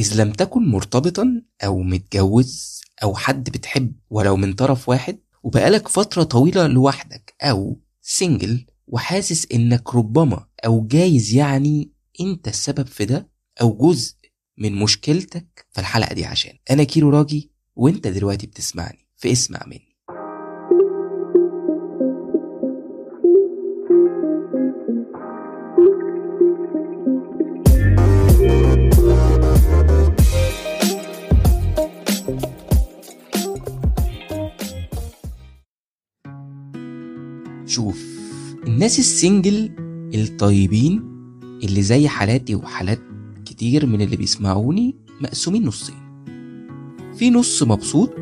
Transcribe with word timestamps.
إذا 0.00 0.20
لم 0.22 0.32
تكن 0.32 0.68
مرتبطا 0.68 1.42
أو 1.64 1.82
متجوز 1.82 2.80
أو 3.02 3.14
حد 3.14 3.50
بتحب 3.50 3.92
ولو 4.10 4.36
من 4.36 4.52
طرف 4.52 4.88
واحد 4.88 5.18
وبقالك 5.42 5.88
فترة 5.88 6.22
طويلة 6.22 6.66
لوحدك 6.66 7.34
أو 7.42 7.80
single 8.02 8.66
وحاسس 8.86 9.46
إنك 9.54 9.94
ربما 9.94 10.46
أو 10.66 10.86
جايز 10.86 11.34
يعني 11.34 11.92
أنت 12.20 12.48
السبب 12.48 12.86
في 12.86 13.04
ده 13.04 13.28
أو 13.60 13.76
جزء 13.76 14.14
من 14.58 14.72
مشكلتك 14.74 15.66
فالحلقة 15.70 16.14
دي 16.14 16.24
عشانك. 16.24 16.52
أنا 16.70 16.84
كيرو 16.84 17.10
راجي 17.10 17.50
وأنت 17.76 18.06
دلوقتي 18.06 18.46
بتسمعني 18.46 19.08
في 19.16 19.32
اسمع 19.32 19.62
مني. 19.66 19.89
الناس 38.80 38.98
السنجل 38.98 39.70
الطيبين 40.14 41.02
اللي 41.64 41.82
زي 41.82 42.08
حالاتي 42.08 42.54
وحالات 42.54 43.00
كتير 43.44 43.86
من 43.86 44.00
اللي 44.00 44.16
بيسمعوني 44.16 44.96
مقسومين 45.20 45.66
نصين. 45.66 46.24
في 47.14 47.30
نص 47.30 47.62
مبسوط 47.62 48.14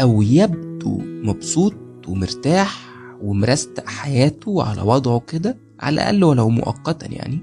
أو 0.00 0.22
يبدو 0.22 0.98
مبسوط 1.04 1.74
ومرتاح 2.08 2.94
ومرستق 3.22 3.88
حياته 3.88 4.62
على 4.62 4.82
وضعه 4.82 5.20
كده 5.20 5.58
على 5.80 5.94
الأقل 5.94 6.24
ولو 6.24 6.48
مؤقتا 6.48 7.06
يعني. 7.06 7.38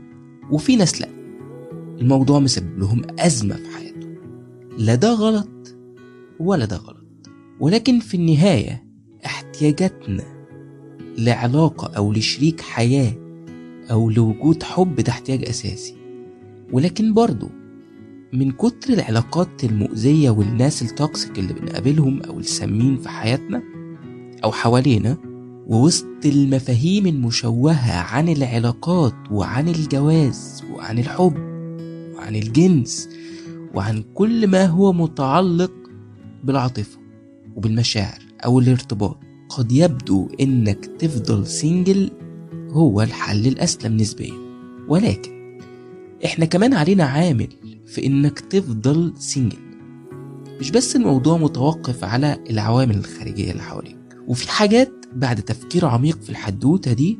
وفي 0.51 0.75
ناس 0.75 1.01
لأ. 1.01 1.09
الموضوع 2.01 2.39
مسبب 2.39 2.79
لهم 2.79 3.01
أزمة 3.19 3.55
في 3.55 3.69
حياته 3.77 4.07
لا 4.77 4.95
ده 4.95 5.13
غلط 5.13 5.75
ولا 6.39 6.65
ده 6.65 6.77
غلط. 6.77 7.05
ولكن 7.59 7.99
في 7.99 8.17
النهاية 8.17 8.83
احتياجاتنا 9.25 10.36
لعلاقة 11.17 11.97
أو 11.97 12.13
لشريك 12.13 12.61
حياة 12.61 13.13
أو 13.91 14.09
لوجود 14.09 14.63
حب 14.63 14.95
ده 14.95 15.11
احتياج 15.11 15.45
أساسي. 15.45 15.95
ولكن 16.71 17.13
برضو 17.13 17.49
من 18.33 18.51
كتر 18.51 18.93
العلاقات 18.93 19.63
المؤذية 19.63 20.29
والناس 20.29 20.81
التوكسيك 20.81 21.39
اللي 21.39 21.53
بنقابلهم 21.53 22.21
أو 22.21 22.39
السامين 22.39 22.97
في 22.97 23.09
حياتنا 23.09 23.63
أو 24.43 24.51
حوالينا 24.51 25.17
ووسط 25.67 26.25
المفاهيم 26.25 27.07
المشوهة 27.07 27.97
عن 27.97 28.29
العلاقات 28.29 29.13
وعن 29.31 29.67
الجواز 29.69 30.63
وعن 30.73 30.99
الحب 30.99 31.37
وعن 32.15 32.35
الجنس 32.35 33.09
وعن 33.75 34.03
كل 34.13 34.47
ما 34.47 34.65
هو 34.65 34.93
متعلق 34.93 35.71
بالعاطفة 36.43 36.97
وبالمشاعر 37.55 38.19
أو 38.45 38.59
الارتباط. 38.59 39.17
قد 39.49 39.71
يبدو 39.71 40.29
إنك 40.39 40.85
تفضل 40.85 41.47
single 41.47 42.11
هو 42.69 43.01
الحل 43.01 43.47
الأسلم 43.47 43.97
نسبيا. 43.97 44.33
ولكن 44.87 45.59
إحنا 46.25 46.45
كمان 46.45 46.73
علينا 46.73 47.03
عامل 47.03 47.47
في 47.85 48.05
إنك 48.05 48.39
تفضل 48.39 49.13
single 49.17 49.57
مش 50.59 50.71
بس 50.71 50.95
الموضوع 50.95 51.37
متوقف 51.37 52.03
على 52.03 52.43
العوامل 52.49 52.95
الخارجية 52.97 53.51
اللي 53.51 53.63
حواليك. 53.63 53.97
وفي 54.27 54.51
حاجات 54.51 54.91
بعد 55.13 55.41
تفكير 55.41 55.85
عميق 55.85 56.21
في 56.21 56.29
الحدوتة 56.29 56.93
دي 56.93 57.19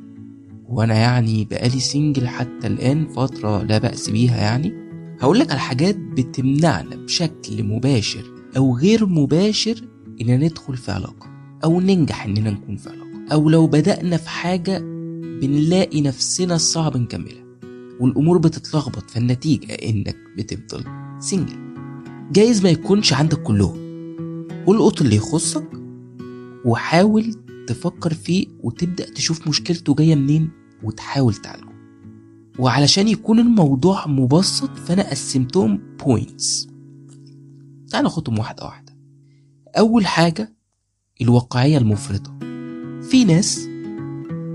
وأنا 0.69 0.93
يعني 0.93 1.45
بقالي 1.45 1.79
single 1.79 2.27
حتى 2.27 2.67
الآن 2.67 3.07
فترة 3.07 3.63
لا 3.63 3.77
بأس 3.77 4.09
بيها 4.09 4.37
يعني 4.37 4.73
هقولك 5.19 5.51
على 5.51 5.59
حاجات 5.59 5.95
بتمنعنا 5.97 6.95
بشكل 6.95 7.63
مباشر 7.63 8.23
أو 8.57 8.77
غير 8.77 9.05
مباشر 9.05 9.81
إننا 10.21 10.37
ندخل 10.37 10.77
في 10.77 10.91
علاقة. 10.91 11.26
أو 11.63 11.81
ننجح 11.81 12.25
إننا 12.25 12.49
نكون 12.51 12.75
في 12.75 12.89
علاقة. 12.89 13.33
أو 13.33 13.49
لو 13.49 13.67
بدأنا 13.67 14.17
في 14.17 14.29
حاجة 14.29 14.79
بنلاقي 15.41 16.01
نفسنا 16.01 16.57
صعب 16.57 16.97
نكملها. 16.97 17.47
والأمور 17.99 18.37
بتتلخبط 18.37 19.09
فالنتيجة 19.09 19.73
إنك 19.73 20.17
بتفضل 20.37 20.83
سنجل 21.19 21.73
جايز 22.31 22.63
ما 22.63 22.69
يكونش 22.69 23.13
عندك 23.13 23.43
كلهم. 23.43 23.77
القط 24.67 25.01
اللي 25.01 25.15
يخصك 25.15 25.69
وحاول 26.65 27.33
تفكر 27.67 28.13
فيه 28.13 28.47
وتبدأ 28.63 29.09
تشوف 29.13 29.47
مشكلته 29.47 29.95
جاية 29.95 30.15
منين 30.15 30.49
وتحاول 30.83 31.33
تعالجه. 31.33 31.77
وعلشان 32.59 33.07
يكون 33.07 33.39
الموضوع 33.39 34.07
مبسط 34.07 34.77
فأنا 34.77 35.09
قسمتهم 35.09 35.81
بوينتس 36.05 36.67
تعال 37.89 38.03
ناخدهم 38.03 38.39
واحدة 38.39 38.65
واحدة. 38.65 38.93
أول 39.77 40.05
حاجة 40.05 40.56
الواقعية 41.21 41.77
المفرطة. 41.77 42.37
في 43.01 43.23
ناس 43.25 43.67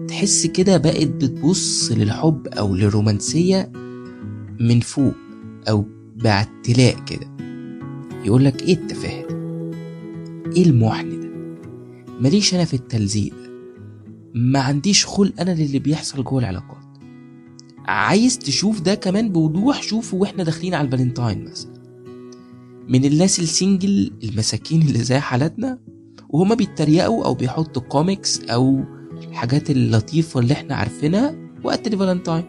تحس 0.08 0.46
كده 0.46 0.76
بقت 0.76 1.06
بتبص 1.08 1.92
للحب 1.92 2.46
أو 2.46 2.74
للرومانسية 2.74 3.72
من 4.60 4.80
فوق 4.80 5.14
أو 5.68 5.84
باعتلاء 6.16 7.04
كده. 7.04 7.30
يقولك 8.24 8.62
إيه 8.62 8.74
التفاهة 8.74 9.22
ده؟ 9.22 9.42
إيه 10.56 10.66
المحن 10.66 11.20
ده؟ 11.20 11.30
ماليش 12.20 12.54
أنا 12.54 12.64
في 12.64 12.74
التلزيق 12.74 13.32
ده. 13.32 13.52
ما 14.34 14.60
عنديش 14.60 15.06
خلق 15.06 15.40
أنا 15.40 15.50
للي 15.50 15.78
بيحصل 15.78 16.24
جوه 16.24 16.40
العلاقات. 16.40 16.82
عايز 17.84 18.38
تشوف 18.38 18.80
ده 18.80 18.94
كمان 18.94 19.28
بوضوح؟ 19.32 19.82
شوفه 19.82 20.16
وإحنا 20.16 20.44
داخلين 20.44 20.74
على 20.74 20.86
الفالنتاين 20.86 21.44
مثلا. 21.44 21.72
من 22.88 23.04
الناس 23.04 23.40
ال 23.40 23.51
single 23.51 24.12
المساكين 24.24 24.82
اللي 24.82 24.98
زي 24.98 25.18
حالاتنا؟ 25.18 25.78
وهما 26.32 26.54
بيتريقوا 26.54 27.24
أو 27.24 27.34
بيحطوا 27.34 27.82
كوميكس 27.82 28.40
أو 28.40 28.84
الحاجات 29.28 29.70
اللطيفة 29.70 30.40
اللي 30.40 30.52
إحنا 30.52 30.74
عارفينها 30.74 31.34
وقت 31.64 31.86
الفالنتاين. 31.86 32.44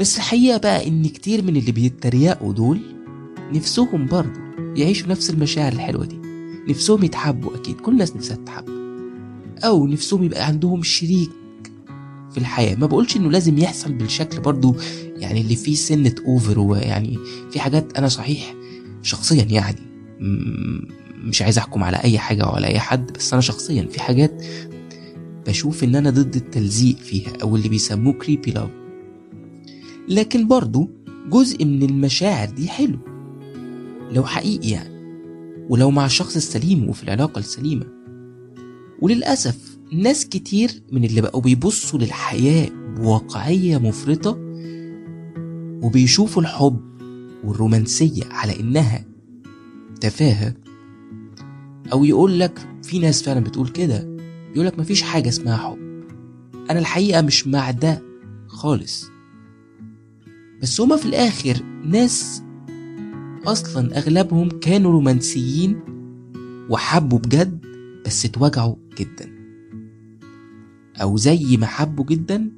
بس 0.00 0.16
الحقيقة 0.16 0.58
بقى 0.58 0.88
إن 0.88 1.02
كتير 1.06 1.42
من 1.44 1.56
اللي 1.56 1.72
بيتريقوا 1.72 2.52
دول 2.52 2.80
نفسهم 3.52 4.06
برضه 4.06 4.40
يعيشوا 4.76 5.08
نفس 5.08 5.30
المشاعر 5.30 5.72
الحلوة 5.72 6.04
دي. 6.04 6.18
نفسهم 6.68 7.04
يتحبوا 7.04 7.56
أكيد 7.56 7.80
كل 7.80 7.92
الناس 7.92 8.16
نفسها 8.16 8.36
تتحب. 8.36 8.64
أو 9.64 9.86
نفسهم 9.86 10.24
يبقى 10.24 10.46
عندهم 10.46 10.82
شريك 10.82 11.30
في 12.30 12.38
الحياة. 12.38 12.74
ما 12.74 12.86
بقولش 12.86 13.16
إنه 13.16 13.30
لازم 13.30 13.58
يحصل 13.58 13.92
بالشكل 13.92 14.40
برضو 14.40 14.76
يعني 15.16 15.40
اللي 15.40 15.56
فيه 15.56 15.74
سنة 15.74 16.14
over 16.26 16.58
ويعني 16.58 17.18
في 17.50 17.60
حاجات 17.60 17.98
أنا 17.98 18.08
صحيح 18.08 18.54
شخصيا 19.02 19.44
يعني 19.44 19.78
مش 21.22 21.42
عايز 21.42 21.58
أحكم 21.58 21.84
على 21.84 21.96
أي 21.96 22.18
حاجة 22.18 22.48
ولا 22.48 22.66
أي 22.66 22.78
حد 22.78 23.12
بس 23.12 23.32
أنا 23.32 23.42
شخصيا 23.42 23.82
في 23.82 24.00
حاجات 24.02 24.44
بشوف 25.46 25.84
إن 25.84 25.94
أنا 25.96 26.10
ضد 26.10 26.36
التلزيق 26.36 26.96
فيها 26.96 27.32
أو 27.42 27.56
اللي 27.56 27.68
بيسموه 27.68 28.12
creepy 28.12 28.50
love 28.50 28.70
لكن 30.08 30.48
برضو 30.48 30.90
جزء 31.30 31.64
من 31.64 31.82
المشاعر 31.82 32.50
دي 32.50 32.68
حلو 32.68 32.98
لو 34.12 34.24
حقيقي 34.24 34.68
يعني 34.70 34.92
ولو 35.68 35.90
مع 35.90 36.06
الشخص 36.06 36.36
السليم 36.36 36.88
وفي 36.88 37.02
العلاقة 37.02 37.38
السليمة. 37.38 37.86
وللأسف 39.02 39.78
ناس 39.92 40.26
كتير 40.28 40.82
من 40.92 41.04
اللي 41.04 41.20
بقوا 41.20 41.42
بيبصوا 41.42 41.98
للحياة 41.98 42.68
بواقعية 42.96 43.78
مفرطة 43.78 44.38
وبيشوفوا 45.82 46.42
الحب 46.42 46.80
والرومانسية 47.44 48.22
على 48.30 48.60
إنها 48.60 49.04
تفاهة 50.00 50.54
أو 51.92 52.04
يقول 52.04 52.40
لك 52.40 52.68
في 52.82 52.98
ناس 52.98 53.22
فعلا 53.22 53.40
بتقول 53.40 53.68
كده 53.68 54.16
يقول 54.54 54.66
لك 54.66 54.78
مفيش 54.78 55.02
حاجة 55.02 55.28
اسمها 55.28 55.56
حب. 55.56 55.78
أنا 56.70 56.78
الحقيقة 56.78 57.22
مش 57.22 57.46
مع 57.46 57.70
ده 57.70 58.02
خالص. 58.46 59.06
بس 60.62 60.80
هما 60.80 60.96
في 60.96 61.06
الآخر 61.06 61.62
ناس 61.84 62.42
أصلا 63.46 63.98
أغلبهم 63.98 64.48
كانوا 64.48 64.92
رومانسيين 64.92 65.80
وحبوا 66.70 67.18
بجد 67.18 67.60
بس 68.06 68.24
اتوجعوا 68.24 68.74
جدا. 68.98 69.30
أو 71.02 71.16
زي 71.16 71.56
ما 71.56 71.66
حبوا 71.66 72.04
جدا 72.04 72.50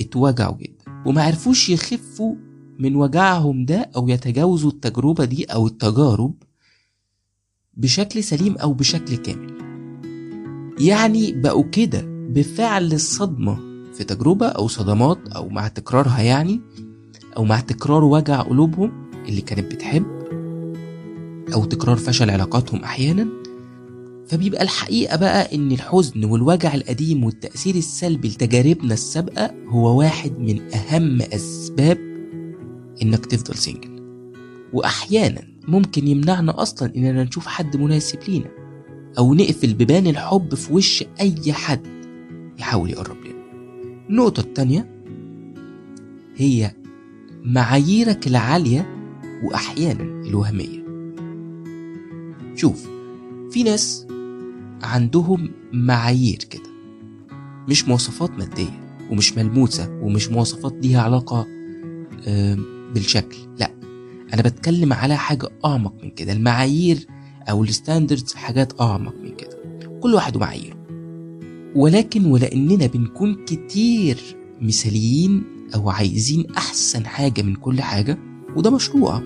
اتوجعوا 0.00 0.56
جدا. 0.56 1.02
وما 1.06 1.22
عرفوش 1.22 1.70
يخفوا 1.70 2.34
من 2.78 2.96
وجعهم 2.96 3.64
ده 3.64 3.90
أو 3.96 4.08
يتجاوزوا 4.08 4.70
التجربة 4.70 5.24
دي 5.24 5.44
أو 5.44 5.66
التجارب 5.66 6.34
بشكل 7.76 8.24
سليم 8.24 8.56
أو 8.56 8.72
بشكل 8.72 9.16
كامل. 9.16 9.54
يعني 10.80 11.32
بقوا 11.32 11.64
كده 11.72 12.04
بفعل 12.06 12.92
الصدمة 12.92 13.58
في 13.94 14.04
تجربة 14.04 14.46
أو 14.46 14.68
صدمات 14.68 15.18
أو 15.36 15.48
مع 15.48 15.68
تكرارها 15.68 16.22
يعني 16.22 16.60
أو 17.36 17.44
مع 17.44 17.60
تكرار 17.60 18.04
وجع 18.04 18.40
قلوبهم 18.42 18.92
اللي 19.28 19.40
كانت 19.40 19.74
بتحب 19.74 20.06
أو 21.54 21.64
تكرار 21.64 21.96
فشل 21.96 22.30
علاقاتهم 22.30 22.84
أحيانا. 22.84 23.28
فبيبقى 24.28 24.62
الحقيقة 24.62 25.16
بقى 25.16 25.54
إن 25.54 25.72
الحزن 25.72 26.24
والوجع 26.24 26.74
القديم 26.74 27.24
والتأثير 27.24 27.74
السلبي 27.74 28.28
لتجاربنا 28.28 28.94
السابقة 28.94 29.50
هو 29.68 29.98
واحد 29.98 30.38
من 30.38 30.60
أهم 30.74 31.22
أسباب 31.22 31.98
إنك 33.02 33.26
تفضل 33.26 33.54
سنجل 33.54 34.00
وأحيانا 34.72 35.53
ممكن 35.68 36.06
يمنعنا 36.08 36.62
أصلا 36.62 36.92
إننا 36.96 37.24
نشوف 37.24 37.46
حد 37.46 37.76
مناسب 37.76 38.18
لينا 38.28 38.50
أو 39.18 39.34
نقفل 39.34 39.74
بيبان 39.74 40.06
الحب 40.06 40.54
في 40.54 40.72
وش 40.72 41.04
أي 41.20 41.52
حد 41.52 41.86
يحاول 42.58 42.90
يقرب 42.90 43.16
لنا. 43.24 43.44
النقطة 44.10 44.40
التانية 44.40 44.90
هي 46.36 46.74
معاييرك 47.44 48.26
العالية 48.26 48.94
وأحيانا 49.44 50.02
الوهمية. 50.26 50.84
شوف 52.56 52.88
في 53.50 53.62
ناس 53.62 54.06
عندهم 54.82 55.50
معايير 55.72 56.38
كده 56.50 56.74
مش 57.68 57.88
مواصفات 57.88 58.30
مادية 58.30 58.98
ومش 59.10 59.38
ملموسة 59.38 60.00
ومش 60.02 60.28
مواصفات 60.28 60.74
ليها 60.82 61.02
علاقة 61.02 61.46
بالشكل 62.94 63.36
لا. 63.58 63.70
أنا 64.34 64.42
بتكلم 64.42 64.92
على 64.92 65.16
حاجة 65.16 65.48
أعمق 65.64 65.94
من 66.02 66.10
كده 66.10 66.32
المعايير 66.32 67.06
أو 67.50 67.64
الستاندردز 67.64 68.34
حاجات 68.34 68.80
أعمق 68.80 69.14
من 69.22 69.36
كده. 69.36 69.58
كل 70.00 70.14
واحد 70.14 70.36
ومعاييره. 70.36 70.76
ولكن 71.74 72.24
ولأننا 72.24 72.86
بنكون 72.86 73.44
كتير 73.44 74.16
مثاليين 74.60 75.42
أو 75.74 75.90
عايزين 75.90 76.46
أحسن 76.56 77.06
حاجة 77.06 77.42
من 77.42 77.54
كل 77.54 77.82
حاجة 77.82 78.18
وده 78.56 78.70
مشروع 78.70 79.22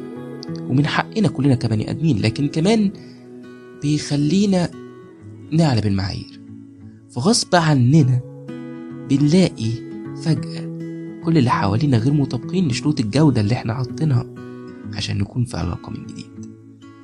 ومن 0.61 0.87
حقنا 0.87 1.29
كلنا 1.29 1.55
كبني 1.55 1.91
آدمين 1.91 2.19
لكن 2.19 2.49
كمان 2.49 2.91
بيخلينا 3.83 4.71
نعلى 5.53 5.81
بالمعايير. 5.81 6.41
فغصب 7.11 7.55
عننا 7.55 8.21
بنلاقي 9.11 9.71
فجأة 10.23 10.69
كل 11.25 11.39
اللي 11.39 11.51
حوالينا 11.51 11.99
غير 11.99 12.13
مطابقين 12.13 12.69
لشروط 12.69 13.01
الجودة 13.01 13.41
اللي 13.41 13.55
إحنا 13.55 13.75
حاطينها. 13.75 14.27
عشان 14.95 15.19
نكون 15.19 15.45
في 15.45 15.57
علاقة 15.57 15.91
من 15.91 16.07
جديد. 16.07 16.47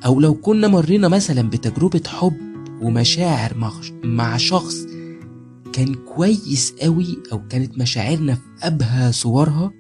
أو 0.07 0.21
لو 0.21 0.35
كنا 0.35 0.69
مرينا 0.69 1.09
مثلا 1.09 1.43
بتجربة 1.51 2.03
حب 2.07 2.37
ومشاعر 2.83 3.57
مع- 4.05 4.37
شخص 4.37 4.77
كان 5.73 5.95
كويس 5.95 6.75
قوي 6.83 7.19
أو 7.33 7.49
كانت 7.49 7.79
مشاعرنا 7.79 8.35
في 8.35 8.43
أبهى 8.63 9.13
صورها 9.13 9.73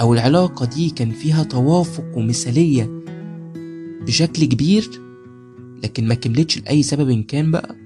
أو 0.00 0.14
العلاقة 0.14 0.66
دي 0.66 0.90
كان 0.90 1.10
فيها 1.10 1.42
توافق 1.42 2.04
ومثالية 2.16 3.02
بشكل 4.06 4.44
كبير 4.44 4.90
لكن 5.82 6.08
ما 6.08 6.14
كملتش 6.14 6.58
لأي 6.58 6.82
سبب 6.82 7.10
إن 7.10 7.22
كان 7.22 7.50
بقى. 7.50 7.76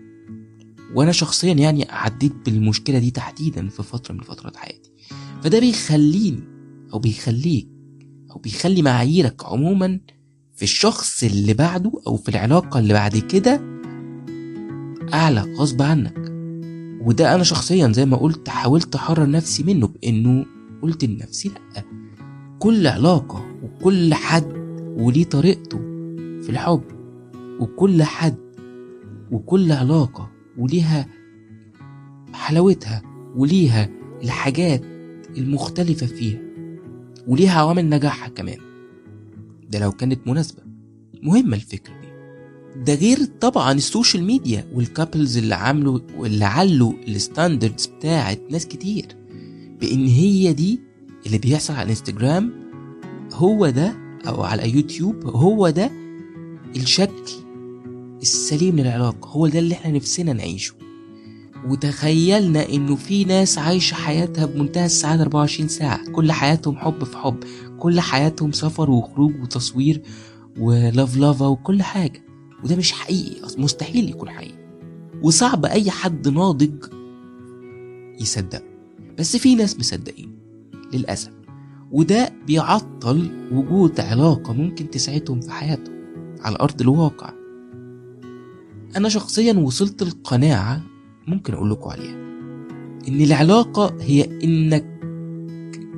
وأنا 0.95 1.13
شخصيا 1.13 1.53
يعني 1.53 1.87
عديت 1.91 2.33
بالمشكلة 2.47 2.99
دي 2.99 3.11
تحديدا 3.11 3.69
في 3.69 3.83
فترة 3.83 4.15
من 4.15 4.21
فترات 4.21 4.57
حياتي. 4.57 4.91
فده 5.43 5.61
بيخليني 5.61 6.41
أو 6.93 6.99
بيخليك 6.99 7.69
أو 8.31 8.39
بيخلي 8.39 8.83
معاييرك 8.83 9.45
عموما 9.45 10.01
في 10.57 10.63
الشخص 10.63 11.25
اللي 11.25 11.55
بعده 11.55 11.93
أو 12.07 12.17
في 12.17 12.29
العلاقة 12.29 12.81
اللي 12.81 12.95
بعد 12.95 13.17
كده 13.17 13.61
أعلى 15.15 15.41
غصب 15.41 15.83
عنك. 15.83 16.19
وده 17.07 17.35
أنا 17.35 17.43
شخصيا 17.43 17.93
زي 17.93 18.07
ما 18.07 18.17
قلت 18.17 18.49
حاولت 18.49 18.95
أحرر 18.95 19.31
نفسي 19.31 19.63
منه 19.63 19.87
بإنه 19.87 20.47
قلت 20.83 21.05
لنفسي 21.05 21.49
لأ. 21.49 21.83
كل 22.59 22.87
علاقة 22.87 23.47
وكل 23.63 24.15
حد 24.15 24.53
وليه 24.97 25.25
طريقته 25.25 25.79
في 26.43 26.49
الحب 26.49 26.83
وكل 27.61 28.03
حد 28.03 28.37
وكل 29.33 29.73
علاقة 29.73 30.31
وليها 30.59 31.07
حلاوتها 32.33 33.03
وليها 33.37 33.89
الحاجات 34.23 34.83
المختلفة 35.37 36.07
فيها. 36.07 36.48
وليها 37.29 37.61
عوامل 37.61 37.89
نجاحها 37.89 38.29
كمان. 38.29 38.59
ده 39.71 39.79
لو 39.79 39.93
كانت 39.93 40.29
مناسبة. 40.29 40.63
مهمة 41.23 41.57
الفكرة 41.57 41.93
دي. 42.01 42.09
ده 42.85 42.95
غير 42.95 43.19
طبعا 43.41 43.73
ال 43.73 43.80
social 43.80 44.25
media 44.25 44.67
وال 44.75 44.89
couples 44.89 45.37
اللي 45.39 45.55
عملوا 45.55 46.01
واللي 46.17 46.45
علوا 46.45 46.93
ال 47.09 47.17
standards 47.17 47.87
بتاعت 47.87 48.41
ناس 48.51 48.67
كتير. 48.67 49.07
بإن 49.81 50.07
هي 50.07 50.53
دي 50.53 50.81
اللي 51.27 51.39
بيحصل 51.39 51.73
على 51.75 51.83
الإنستجرام 51.83 52.53
هو 53.33 53.69
ده 53.71 53.97
أو 54.29 54.43
على 54.43 54.75
يوتيوب 54.75 55.27
هو 55.27 55.71
ده 55.71 55.91
الشكل 56.77 57.33
السليم 58.23 58.77
للعلاقة. 58.81 59.29
هو 59.29 59.47
ده 59.47 59.59
اللي 59.59 59.75
إحنا 59.75 59.93
نفسنا 59.93 60.33
نعيشه. 60.33 60.75
وتخيلنا 61.67 62.69
إنه 62.69 62.97
في 62.97 63.25
ناس 63.25 63.59
عايشة 63.59 63.95
حياتها 63.95 64.47
بمنتهى 64.47 64.87
السعادة 64.87 65.23
24 65.23 65.69
ساعة. 65.69 66.11
كل 66.11 66.33
حياتهم 66.33 66.77
حب 66.77 67.05
في 67.05 67.17
حب. 67.17 67.45
كل 67.79 68.01
حياتهم 68.01 68.53
سفر 68.53 68.91
وخروج 68.91 69.43
وتصوير 69.43 70.03
ولاف 70.59 71.17
لافا 71.17 71.47
وكل 71.47 71.83
حاجة. 71.83 72.23
وده 72.65 72.77
مش 72.77 72.93
حقيقي. 72.93 73.41
مستحيل 73.59 74.09
يكون 74.11 74.31
حقيقي. 74.31 74.59
وصعب 75.23 75.65
أي 75.65 75.91
حد 75.91 76.29
ناضج 76.29 76.85
يصدق. 78.21 78.63
بس 79.19 79.37
في 79.37 79.55
ناس 79.55 79.79
مصدقين. 79.79 80.39
للأسف. 80.93 81.31
وده 81.93 82.33
بيعطل 82.47 83.49
وجود 83.53 84.01
علاقة 84.01 84.53
ممكن 84.53 84.91
تساعدهم 84.91 85.41
في 85.41 85.53
حياتهم 85.53 85.99
على 86.41 86.57
أرض 86.61 86.81
الواقع. 86.81 87.33
أنا 88.97 89.09
شخصيا 89.09 89.53
وصلت 89.53 90.03
القناعة 90.03 90.83
ممكن 91.29 91.55
أقول 91.55 91.71
لكم 91.71 91.91
عليها. 91.91 92.15
إن 93.09 93.21
العلاقة 93.21 93.97
هي 94.01 94.45
إنك 94.45 94.85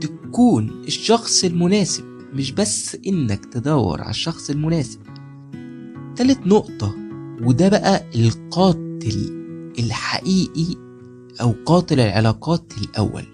تكون 0.01 0.71
الشخص 0.87 1.45
المناسب 1.45 2.05
مش 2.35 2.53
بس 2.53 2.97
إنك 3.07 3.45
تدور 3.45 4.01
على 4.01 4.11
الشخص 4.11 4.51
المناسب. 4.51 5.01
تالت 6.17 6.47
نقطة 6.47 6.95
وده 7.43 7.69
بقى 7.69 8.05
القاتل 8.15 9.41
الحقيقي 9.79 10.77
أو 11.41 11.55
قاتل 11.67 12.01
العلاقات 12.01 12.73
الأول 12.83 13.25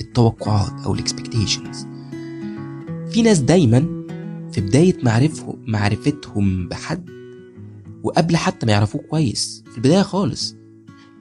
التوقعات 0.00 0.80
أو 0.86 0.94
الاكسبكتيشنز 0.94 1.86
في 3.10 3.22
ناس 3.22 3.38
دايما 3.38 3.80
في 4.52 4.60
بداية 4.60 4.96
معرفه 5.02 5.56
معرفتهم 5.66 6.68
بحد 6.68 7.10
وقبل 8.02 8.36
حتى 8.36 8.66
ما 8.66 8.72
يعرفوه 8.72 9.00
كويس 9.02 9.64
في 9.70 9.76
البداية 9.76 10.02
خالص 10.02 10.55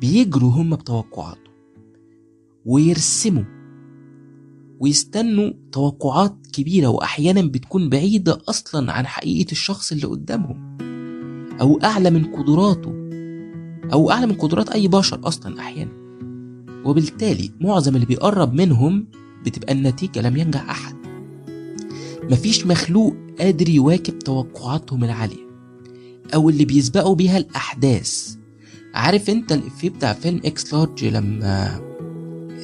بيجروا 0.05 0.51
هم 0.51 0.75
بتوقعاته 0.75 1.51
ويرسموا 2.65 3.43
ويستنوا 4.79 5.51
توقعات 5.71 6.35
كبيرة 6.53 6.87
وأحيانا 6.87 7.41
بتكون 7.41 7.89
بعيدة 7.89 8.41
أصلا 8.49 8.91
عن 8.91 9.07
حقيقة 9.07 9.51
الشخص 9.51 9.91
اللي 9.91 10.07
قدامهم 10.07 10.77
أو 11.61 11.79
أعلى 11.83 12.09
من 12.09 12.25
قدراته 12.25 12.93
أو 13.93 14.11
أعلى 14.11 14.27
من 14.27 14.33
قدرات 14.33 14.69
أي 14.69 14.87
بشر 14.87 15.19
أصلا 15.23 15.59
أحيانا. 15.59 15.91
وبالتالي 16.85 17.51
معظم 17.61 17.95
اللي 17.95 18.05
بيقرب 18.05 18.53
منهم 18.53 19.07
بتبقى 19.45 19.73
النتيجة 19.73 20.21
لم 20.21 20.37
ينجح 20.37 20.69
أحد. 20.69 20.95
مفيش 22.23 22.67
مخلوق 22.67 23.15
قادر 23.39 23.69
يواكب 23.69 24.19
توقعاتهم 24.19 25.03
العالية 25.03 25.45
أو 26.35 26.49
اللي 26.49 26.65
بيسبقوا 26.65 27.15
بيها 27.15 27.37
الأحداث. 27.37 28.44
عارف 28.95 29.29
انت 29.29 29.51
الإفيه 29.51 29.89
بتاع 29.89 30.13
فيلم 30.13 30.41
إكس 30.45 30.73
لارج 30.73 31.05
لما 31.05 31.81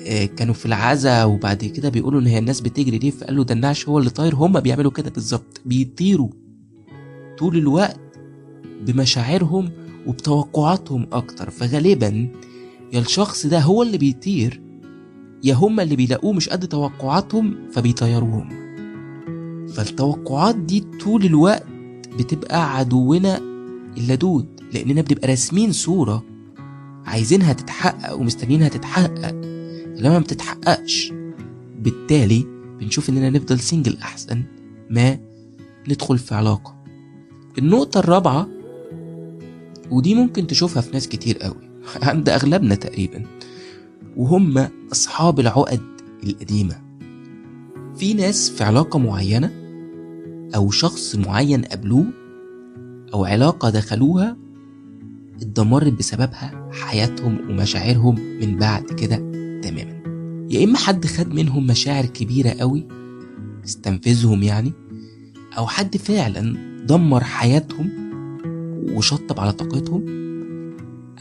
آه، 0.08 0.26
كانوا 0.26 0.54
في 0.54 0.66
العزا 0.66 1.24
وبعد 1.24 1.66
كده 1.66 1.90
بيقولوا 1.90 2.22
إن 2.22 2.28
هي 2.28 2.40
الناس 2.40 2.62
بتجري 2.62 2.98
ليه 2.98 3.12
فقال 3.12 3.36
له 3.36 3.44
ده 3.44 3.54
النعش 3.54 3.90
هو 3.90 4.00
اللي 4.00 4.10
طاير 4.10 4.36
هما 4.36 4.60
بيعملوا 4.60 4.92
كده 4.92 5.10
بالظبط 5.10 5.62
بيطيروا 5.66 6.30
طول 7.40 7.58
الوقت 7.58 8.00
بمشاعرهم 8.82 9.70
وبتوقعاتهم 10.08 11.08
أكتر. 11.12 11.50
فغالبا 11.50 12.28
يا 12.94 13.00
الشخص 13.00 13.46
ده 13.46 13.60
هو 13.60 13.84
اللي 13.84 13.98
بيطير 13.98 14.62
يا 15.44 15.54
هما 15.54 15.84
اللي 15.84 15.96
بيلاقوه 15.96 16.34
مش 16.34 16.50
قد 16.50 16.68
توقعاتهم 16.68 17.56
فبيطيروهم. 17.72 18.50
فالتوقعات 19.68 20.56
دي 20.56 20.84
طول 21.04 21.26
الوقت 21.26 21.66
بتبقى 22.20 22.78
عدونا 22.78 23.38
اللدود 23.98 24.61
لاننا 24.74 25.02
بنبقى 25.02 25.28
راسمين 25.28 25.72
صورة 25.72 26.24
عايزينها 27.06 27.54
تتحقق 27.54 28.14
ومستنيينها 28.14 28.70
تتحقق. 28.70 29.32
لما 29.96 30.10
ما 30.10 30.20
بتتحققش 30.20 31.14
بالتالي 31.80 32.46
بنشوف 32.80 33.10
إننا 33.10 33.30
نفضل 33.30 33.60
سنجل 33.60 33.98
أحسن 33.98 34.44
ما 34.90 35.18
ندخل 35.88 36.18
في 36.18 36.36
علاقة. 36.36 36.76
النقطة 37.58 38.00
الرابعة 38.00 38.48
ودي 39.92 40.16
ممكن 40.16 40.48
تشوفها 40.48 40.82
في 40.82 40.94
ناس 40.94 41.08
كتير 41.08 41.38
قوي 41.38 41.70
عند 42.10 42.30
أغلبنا 42.30 42.76
تقريبا 42.76 43.26
وهم 44.18 44.68
أصحاب 44.92 45.40
العقد 45.40 45.82
القديمة. 46.24 46.82
في 47.98 48.14
ناس 48.14 48.50
في 48.50 48.64
علاقة 48.64 49.00
معينة 49.00 49.52
أو 50.56 50.72
شخص 50.72 51.16
معين 51.16 51.62
قابلوه 51.62 52.06
أو 53.14 53.26
علاقة 53.26 53.70
دخلوها 53.70 54.38
اتدمرت 55.42 55.94
بسببها 55.94 56.70
حياتهم 56.72 57.50
ومشاعرهم 57.50 58.16
من 58.42 58.58
بعد 58.58 58.84
كده 58.84 59.16
تماما. 59.62 60.02
يا 60.50 60.64
إما 60.64 60.78
حد 60.78 61.06
خد 61.06 61.34
منهم 61.34 61.68
مشاعر 61.68 62.06
كبيرة 62.06 62.50
قوي 62.50 62.88
استنفذهم 63.66 64.44
يعني 64.44 64.74
أو 65.58 65.68
حد 65.68 65.98
فعلا 65.98 66.58
دمر 66.86 67.24
حياتهم 67.24 67.90
وشطب 68.94 69.40
على 69.40 69.54
طاقتهم 69.54 70.06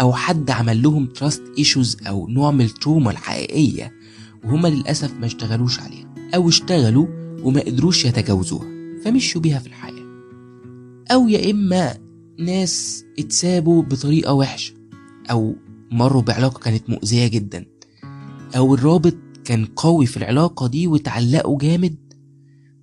أو 0.00 0.12
حد 0.12 0.50
عمل 0.50 0.82
لهم 0.82 1.06
trust 1.06 1.42
issues 1.58 1.96
أو 2.06 2.28
نوع 2.28 2.50
من 2.50 2.64
ال 2.64 2.71
trauma 2.71 3.10
الحقيقية 3.10 3.92
وهما 4.44 4.68
للأسف 4.68 5.14
ما 5.20 5.26
اشتغلوش 5.26 5.80
عليها 5.80 6.14
أو 6.34 6.48
اشتغلوا 6.48 7.06
وما 7.42 7.60
قدروش 7.60 8.04
يتجاوزوها 8.04 8.66
فمشوا 9.04 9.40
بيها 9.40 9.58
في 9.58 9.66
الحياة. 9.66 9.90
أو 11.10 11.28
يا 11.28 11.50
إما 11.50 12.09
ناس 12.40 13.04
اتسابوا 13.18 13.82
بطريقة 13.82 14.32
وحشة 14.32 14.74
أو 15.30 15.54
مروا 15.90 16.22
بعلاقة 16.22 16.58
كانت 16.58 16.90
مؤذية 16.90 17.26
جدا 17.26 17.66
أو 18.56 18.74
الرابط 18.74 19.16
كان 19.44 19.64
قوي 19.64 20.06
في 20.06 20.16
العلاقة 20.16 20.66
دي 20.66 20.86
وتعلقوا 20.86 21.58
جامد 21.58 21.96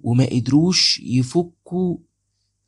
وما 0.03 0.25
قدروش 0.25 0.99
يفكوا 0.99 1.97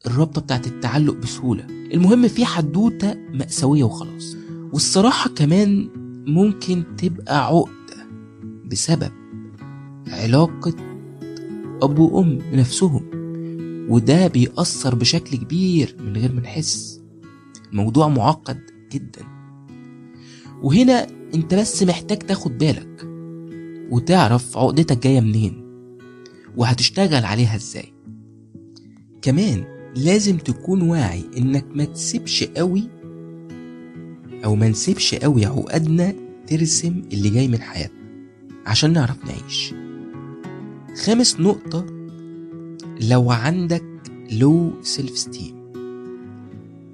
الرابطة 0.07 0.41
بتاعت 0.41 0.67
التعلق 0.67 1.13
بسهولة. 1.15 1.65
المهم 1.69 2.27
في 2.27 2.45
حدوتة 2.45 3.13
مأساوية 3.33 3.83
وخلاص. 3.83 4.35
والصراحة 4.73 5.29
كمان 5.29 5.89
ممكن 6.27 6.83
تبقى 6.97 7.45
عقدة 7.45 8.07
بسبب 8.71 9.11
علاقة 10.07 10.73
أب 11.83 11.99
وأم 11.99 12.39
نفسهم. 12.53 13.18
وده 13.89 14.27
بيأثر 14.27 14.95
بشكل 14.95 15.37
كبير 15.37 15.95
من 15.99 16.17
غير 16.17 16.33
ما 16.33 16.41
نحس. 16.41 17.01
الموضوع 17.71 18.07
معقد 18.07 18.59
جدا. 18.91 19.21
وهنا 20.61 21.07
انت 21.35 21.53
بس 21.55 21.83
محتاج 21.83 22.19
تاخد 22.19 22.57
بالك 22.57 23.07
وتعرف 23.91 24.57
عقدتك 24.57 25.03
جاية 25.03 25.19
منين 25.21 25.63
وهتشتغل 26.57 27.25
عليها 27.25 27.55
إزاي. 27.55 27.93
كمان 29.21 29.63
لازم 29.95 30.37
تكون 30.37 30.81
واعي 30.81 31.23
انك 31.37 31.65
ما 31.73 31.85
تسيبش 31.85 32.43
قوي 32.43 32.89
أو 34.45 34.55
ما 34.55 34.69
نسيبش 34.69 35.15
قوي 35.15 35.45
عقدنا 35.45 36.13
ترسم 36.47 37.03
اللي 37.13 37.29
جاي 37.29 37.47
من 37.47 37.61
حياتنا 37.61 37.99
عشان 38.65 38.93
نعرف 38.93 39.17
نعيش. 39.25 39.73
خامس 41.05 41.39
نقطة 41.39 41.98
لو 42.99 43.31
عندك 43.31 43.83
low 44.31 44.71
self 44.81 45.17
esteem 45.17 45.55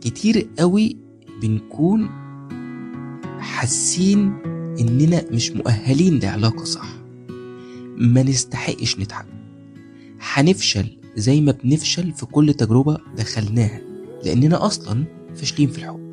كتير 0.01 0.47
قوي 0.59 0.97
بنكون 1.41 2.09
حاسين 3.39 4.33
إننا 4.79 5.25
مش 5.31 5.51
مؤهلين 5.51 6.19
لعلاقة 6.19 6.63
صح. 6.63 6.89
ما 7.97 8.23
نستحقش 8.23 8.99
نتحب. 8.99 9.25
هنفشل 10.33 10.97
زي 11.15 11.41
ما 11.41 11.51
بنفشل 11.51 12.11
في 12.11 12.25
كل 12.25 12.53
تجربة 12.53 12.97
دخلناها 13.17 13.81
لأننا 14.25 14.65
أصلا 14.65 15.05
فاشلين 15.35 15.69
في 15.69 15.77
الحب. 15.77 16.11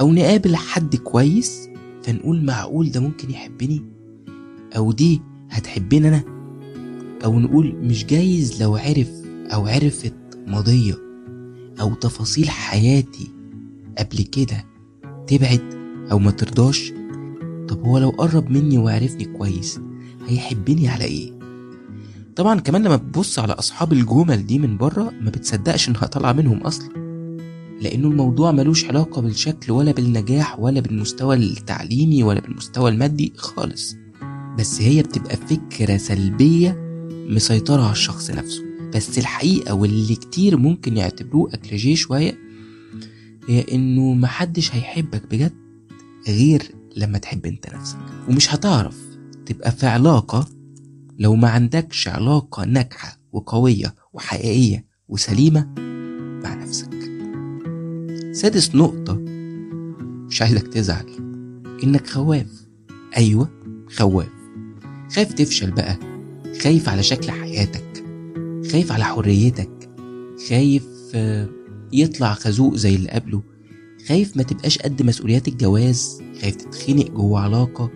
أو 0.00 0.12
نقابل 0.12 0.56
حد 0.56 0.96
كويس 0.96 1.68
فنقول 2.02 2.44
معقول 2.44 2.90
ده 2.90 3.00
ممكن 3.00 3.30
يحبني؟ 3.30 3.82
أو 4.76 4.92
دي 4.92 5.22
هتحبني 5.50 6.08
أنا؟ 6.08 6.24
أو 7.24 7.40
نقول 7.40 7.74
مش 7.74 8.06
جايز 8.06 8.62
لو 8.62 8.76
عرف 8.76 9.10
أو 9.54 9.66
عرفت 9.66 10.14
ماضية 10.46 10.94
أو 11.80 11.94
تفاصيل 11.94 12.48
حياتي 12.50 13.28
قبل 13.98 14.18
كده 14.22 14.64
تبعد 15.26 15.74
أو 16.12 16.18
ما 16.18 16.30
ترضاش 16.30 16.92
طب 17.68 17.84
هو 17.84 17.98
لو 17.98 18.10
قرب 18.10 18.50
مني 18.50 18.78
وعرفني 18.78 19.24
كويس 19.24 19.80
هيحبني 20.28 20.88
على 20.88 21.04
إيه؟ 21.04 21.32
طبعا 22.36 22.60
كمان 22.60 22.82
لما 22.82 22.96
بتبص 22.96 23.38
على 23.38 23.52
أصحاب 23.52 23.92
الجمل 23.92 24.46
دي 24.46 24.58
من 24.58 24.76
بره 24.76 25.12
ما 25.20 25.30
بتصدقش 25.30 25.88
إنها 25.88 26.06
طالعة 26.06 26.32
منهم 26.32 26.58
أصلا 26.58 26.88
لأنه 27.80 28.08
الموضوع 28.08 28.52
ملوش 28.52 28.84
علاقة 28.84 29.22
بالشكل 29.22 29.72
ولا 29.72 29.92
بالنجاح 29.92 30.60
ولا 30.60 30.80
بالمستوى 30.80 31.36
التعليمي 31.36 32.22
ولا 32.22 32.40
بالمستوى 32.40 32.90
المادي 32.90 33.32
خالص 33.36 33.96
بس 34.58 34.80
هي 34.82 35.02
بتبقى 35.02 35.36
فكرة 35.36 35.96
سلبية 35.96 36.91
مسيطره 37.28 37.82
على 37.82 37.92
الشخص 37.92 38.30
نفسه. 38.30 38.62
بس 38.94 39.18
الحقيقة 39.18 39.74
واللي 39.74 40.14
كتير 40.14 40.56
ممكن 40.56 40.96
يعتبروه 40.96 41.54
اكليشيه 41.54 41.94
شوية 41.94 42.38
هي 43.48 43.64
إنه 43.72 44.14
محدش 44.14 44.74
هيحبك 44.74 45.22
بجد 45.30 45.52
غير 46.28 46.62
لما 46.96 47.18
تحب 47.18 47.46
أنت 47.46 47.74
نفسك. 47.74 47.98
ومش 48.28 48.54
هتعرف 48.54 48.96
تبقى 49.46 49.72
في 49.72 49.86
علاقة 49.86 50.48
لو 51.18 51.34
ما 51.36 51.48
عندكش 51.48 52.08
علاقة 52.08 52.64
ناجحة 52.64 53.18
وقوية 53.32 53.94
وحقيقية 54.12 54.84
وسليمة 55.08 55.68
مع 56.44 56.54
نفسك. 56.54 56.90
سادس 58.32 58.74
نقطة 58.74 59.14
مش 60.28 60.42
عايزك 60.42 60.68
تزعل 60.68 61.06
إنك 61.84 62.06
خواف. 62.06 62.66
أيوة 63.16 63.48
خواف. 63.96 64.28
خايف 65.14 65.32
تفشل 65.32 65.70
بقى. 65.70 66.11
خايف 66.62 66.88
على 66.88 67.02
شكل 67.02 67.30
حياتك 67.30 68.04
خايف 68.72 68.92
على 68.92 69.04
حريتك 69.04 69.90
خايف 70.48 70.86
يطلع 71.92 72.34
خازوق 72.34 72.74
زي 72.74 72.94
اللي 72.94 73.08
قبله 73.10 73.42
خايف 74.08 74.36
ما 74.36 74.42
تبقاش 74.42 74.78
قد 74.78 75.02
مسؤوليات 75.02 75.48
الجواز 75.48 76.22
خايف 76.40 76.54
تتخنق 76.54 77.10
جوه 77.10 77.40
علاقة 77.40 77.90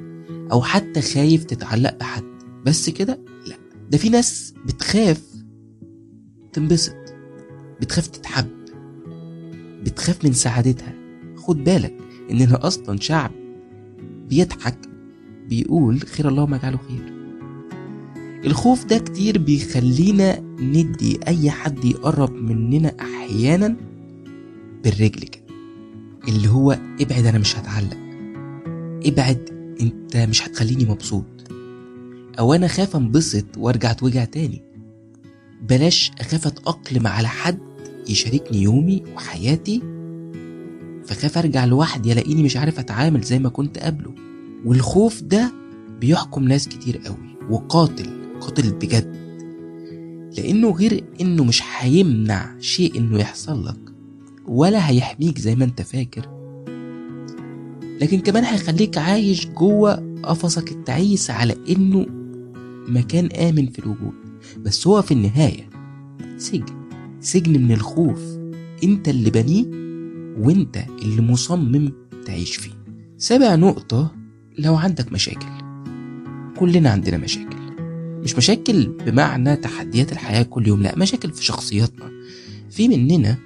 أو 0.52 0.62
حتى 0.62 1.00
خايف 1.02 1.44
تتعلق 1.44 1.98
بحد. 1.98 2.24
بس 2.66 2.90
كده 2.90 3.18
لا 3.46 3.56
ده 3.90 3.98
في 3.98 4.08
ناس 4.08 4.54
بتخاف 4.66 5.22
تنبسط 6.52 6.96
بتخاف 7.80 8.06
تتحب 8.06 8.46
بتخاف 9.84 10.24
من 10.24 10.32
سعادتها. 10.32 10.94
خد 11.36 11.64
بالك 11.64 11.94
إننا 12.30 12.66
أصلا 12.66 13.00
شعب 13.00 13.30
بيضحك 14.28 14.78
بيقول 15.48 16.00
خير 16.00 16.28
الله 16.28 16.46
ما 16.46 16.56
جعله 16.56 16.78
خير. 16.88 17.15
الخوف 18.46 18.84
ده 18.84 18.98
كتير 18.98 19.38
بيخلينا 19.38 20.40
ندي 20.60 21.18
أي 21.26 21.50
حد 21.50 21.84
يقرب 21.84 22.32
مننا 22.34 22.92
أحيانا 23.00 23.76
بالرجل 24.84 25.20
كده 25.20 25.42
اللي 26.28 26.48
هو 26.48 26.78
ابعد 27.00 27.26
أنا 27.26 27.38
مش 27.38 27.56
هتعلق 27.56 27.96
ابعد 29.06 29.48
أنت 29.80 30.16
مش 30.16 30.46
هتخليني 30.48 30.84
مبسوط 30.84 31.24
أو 32.38 32.54
أنا 32.54 32.66
خاف 32.68 32.96
أنبسط 32.96 33.44
وأرجع 33.58 33.90
اتوجع 33.90 34.24
تاني. 34.24 34.62
بلاش 35.62 36.10
أخاف 36.20 36.46
أتأقلم 36.46 37.06
على 37.06 37.28
حد 37.28 37.58
يشاركني 38.08 38.62
يومي 38.62 39.02
وحياتي 39.14 39.82
فخاف 41.06 41.38
أرجع 41.38 41.64
لوحدي 41.64 42.12
ألاقيني 42.12 42.42
مش 42.42 42.56
عارف 42.56 42.78
أتعامل 42.78 43.20
زي 43.20 43.38
ما 43.38 43.48
كنت 43.48 43.78
قبله. 43.78 44.14
والخوف 44.64 45.22
ده 45.22 45.52
بيحكم 46.00 46.44
ناس 46.44 46.68
كتير 46.68 46.98
قوي 46.98 47.36
وقاتل. 47.50 48.25
قاتل 48.40 48.72
بجد. 48.72 49.16
لأنه 50.38 50.70
غير 50.70 51.04
إنه 51.20 51.44
مش 51.44 51.62
هيمنع 51.78 52.54
شيء 52.60 52.98
إنه 52.98 53.18
يحصل 53.18 53.66
لك 53.66 53.80
ولا 54.46 54.90
هيحميك 54.90 55.38
زي 55.38 55.54
ما 55.54 55.64
أنت 55.64 55.82
فاكر. 55.82 56.28
لكن 58.00 58.20
كمان 58.20 58.44
هيخليك 58.44 58.98
عايش 58.98 59.46
جوه 59.46 60.20
قفصك 60.22 60.72
التعيس 60.72 61.30
على 61.30 61.56
إنه 61.70 62.06
مكان 62.88 63.26
آمن 63.26 63.66
في 63.66 63.78
الوجود. 63.78 64.14
بس 64.58 64.86
هو 64.86 65.02
في 65.02 65.14
النهاية 65.14 65.68
سجن. 66.36 66.88
سجن 67.20 67.62
من 67.62 67.72
الخوف. 67.72 68.20
أنت 68.84 69.08
اللي 69.08 69.30
بنيه 69.30 69.64
وأنت 70.38 70.84
اللي 71.02 71.22
مصمم 71.22 71.92
تعيش 72.26 72.56
فيه. 72.56 72.72
سابع 73.18 73.54
نقطة 73.54 74.14
لو 74.58 74.76
عندك 74.76 75.12
مشاكل. 75.12 75.46
كلنا 76.56 76.90
عندنا 76.90 77.16
مشاكل. 77.18 77.45
مش 78.26 78.36
مشاكل 78.36 78.86
بمعنى 78.86 79.56
تحديات 79.56 80.12
الحياة 80.12 80.42
كل 80.42 80.66
يوم 80.66 80.82
لا 80.82 80.98
مشاكل 80.98 81.32
في 81.32 81.44
شخصياتنا. 81.44 82.10
في 82.70 82.88
مننا 82.88 83.38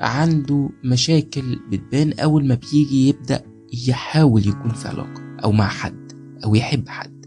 عنده 0.00 0.70
مشاكل 0.84 1.58
بتبان 1.70 2.12
أول 2.12 2.46
ما 2.46 2.54
بيجي 2.54 3.08
يبدأ 3.08 3.44
يحاول 3.88 4.48
يكون 4.48 4.72
في 4.72 4.88
علاقة 4.88 5.22
أو 5.44 5.52
مع 5.52 5.68
حد 5.68 6.12
أو 6.44 6.54
يحب 6.54 6.88
حد. 6.88 7.26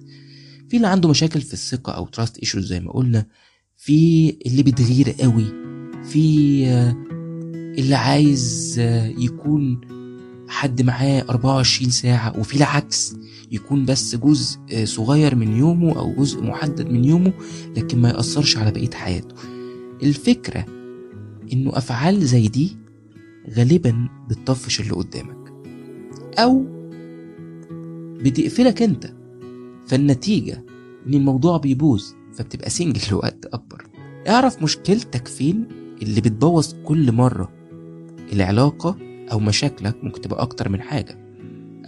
في 0.69 0.77
اللي 0.77 0.87
عنده 0.87 1.09
مشاكل 1.09 1.41
في 1.41 1.53
الثقة 1.53 1.93
أو 1.93 2.07
trust 2.07 2.37
issues 2.37 2.65
زي 2.65 2.79
ما 2.79 2.91
قلنا. 2.91 3.25
في 3.75 4.29
اللي 4.45 4.63
بتغير 4.63 5.11
قوي. 5.21 5.45
في 6.03 6.65
اللي 7.79 7.95
عايز 7.95 8.75
يكون 9.17 9.81
حد 10.47 10.81
معاه 10.81 11.25
24 11.29 11.89
ساعة 11.89 12.39
وفي 12.39 12.55
العكس 12.55 13.15
يكون 13.51 13.85
بس 13.85 14.15
جزء 14.15 14.59
صغير 14.83 15.35
من 15.35 15.57
يومه 15.57 15.99
أو 15.99 16.13
جزء 16.13 16.43
محدد 16.43 16.91
من 16.91 17.05
يومه 17.05 17.33
لكن 17.77 18.01
ما 18.01 18.09
يأثرش 18.09 18.57
على 18.57 18.71
بقية 18.71 18.89
حياته. 18.93 19.35
الفكرة 20.03 20.65
إنه 21.53 21.77
أفعال 21.77 22.25
زي 22.25 22.47
دي 22.47 22.77
غالبا 23.57 24.09
بتطفش 24.29 24.79
اللي 24.79 24.91
قدامك. 24.91 25.53
أو 26.39 26.65
بتقفلك 28.21 28.81
أنت. 28.81 29.13
فالنتيجة 29.87 30.63
إن 31.07 31.13
الموضوع 31.13 31.57
بيبوظ 31.57 32.03
فبتبقى 32.33 32.69
سنجل 32.69 33.01
لوقت 33.11 33.45
أكبر. 33.45 33.87
اعرف 34.27 34.63
مشكلتك 34.63 35.27
فين 35.27 35.67
اللي 36.01 36.21
بتبوظ 36.21 36.73
كل 36.85 37.11
مرة؟ 37.11 37.51
العلاقة 38.33 39.06
أو 39.31 39.39
مشاكلك 39.39 40.03
ممكن 40.03 40.21
تبقى 40.21 40.41
أكتر 40.41 40.69
من 40.69 40.81
حاجة. 40.81 41.27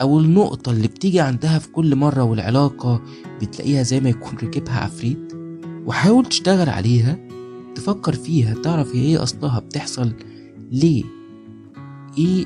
أو 0.02 0.20
النقطة 0.20 0.72
اللي 0.72 0.88
بتيجي 0.88 1.20
عندها 1.20 1.60
في 1.60 1.70
كل 1.72 1.96
مرة 1.96 2.24
والعلاقة 2.24 3.02
بتلاقيها 3.42 3.84
زي 3.84 4.00
ما 4.00 4.10
يكون 4.10 4.34
ركبها 4.44 4.80
عفريت 4.80 5.34
وحاول 5.86 6.26
تشتغل 6.26 6.70
عليها 6.70 7.18
تفكر 7.76 8.14
فيها 8.14 8.54
تعرف 8.54 8.96
هي 8.96 9.02
إيه 9.02 9.24
أصلها 9.24 9.60
بتحصل 9.60 10.14
ليه. 10.72 11.04
إيه 12.18 12.46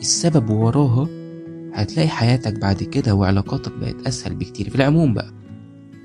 السبب 0.00 0.50
وراها 0.50 1.08
هتلاقي 1.74 2.08
حياتك 2.08 2.58
بعد 2.60 2.82
كده 2.82 3.14
وعلاقاتك 3.14 3.72
بقت 3.72 4.06
أسهل 4.06 4.34
بكتير. 4.34 4.70
في 4.70 4.74
العموم 4.76 5.14
بقى 5.14 5.32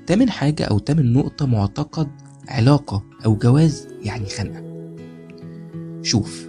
تامن 0.06 0.30
حاجة 0.30 0.64
أو 0.64 0.78
تامن 0.78 1.12
نقطة 1.12 1.46
معتقد 1.46 2.08
علاقة 2.48 3.04
أو 3.24 3.36
جواز 3.36 3.88
يعني 4.02 4.26
خنقة. 4.26 4.62
شوف 6.02 6.47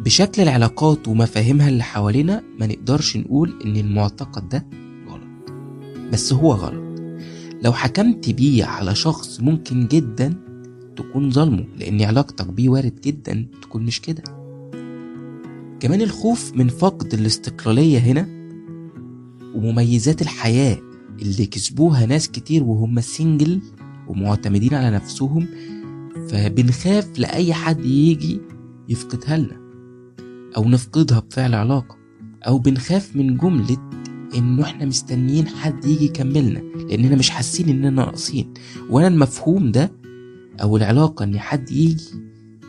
بشكل 0.00 0.42
العلاقات 0.42 1.08
ومفاهيمها 1.08 1.68
اللي 1.68 1.82
حوالينا 1.82 2.42
ما 2.60 2.66
نقدرش 2.66 3.16
نقول 3.16 3.54
إن 3.64 3.76
المعتقد 3.76 4.48
ده 4.48 4.66
غلط. 5.08 5.52
بس 6.12 6.32
هو 6.32 6.52
غلط. 6.52 7.00
لو 7.62 7.72
حكمت 7.72 8.30
بيه 8.30 8.64
على 8.64 8.94
شخص 8.94 9.40
ممكن 9.40 9.86
جدا 9.86 10.34
تكون 10.96 11.30
ظلمه 11.30 11.64
لأن 11.78 12.02
علاقتك 12.02 12.46
بيه 12.46 12.68
وارد 12.68 13.00
جدا 13.00 13.46
تكون 13.62 13.82
مش 13.82 14.00
كده. 14.00 14.22
كمان 15.80 16.02
الخوف 16.02 16.52
من 16.54 16.68
فقد 16.68 17.14
الاستقلالية 17.14 17.98
هنا 17.98 18.28
ومميزات 19.54 20.22
الحياة 20.22 20.78
اللي 21.22 21.46
كسبوها 21.46 22.06
ناس 22.06 22.28
كتير 22.30 22.62
وهم 22.64 23.00
سنجل 23.00 23.60
ومعتمدين 24.08 24.74
على 24.74 24.90
نفسهم 24.90 25.46
فبنخاف 26.28 27.18
لأي 27.18 27.54
حد 27.54 27.84
يجي 27.84 28.40
يفقدها 28.88 29.36
لنا. 29.36 29.61
أو 30.56 30.68
نفقدها 30.68 31.18
بفعل 31.20 31.54
علاقة. 31.54 31.96
أو 32.46 32.58
بنخاف 32.58 33.16
من 33.16 33.36
جملة 33.36 33.90
إنه 34.34 34.62
إحنا 34.62 34.84
مستنيين 34.84 35.48
حد 35.48 35.84
يجي 35.84 36.04
يكملنا 36.04 36.58
لأننا 36.58 37.16
مش 37.16 37.30
حاسين 37.30 37.68
إننا 37.68 37.90
ناقصين. 37.90 38.54
وأنا 38.90 39.08
المفهوم 39.08 39.72
ده 39.72 39.92
أو 40.62 40.76
العلاقة 40.76 41.24
إن 41.24 41.38
حد 41.38 41.70
يجي 41.70 42.04